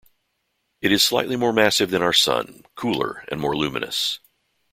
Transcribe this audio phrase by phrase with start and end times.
[0.81, 4.17] It is slightly more massive than our Sun, cooler and more luminous.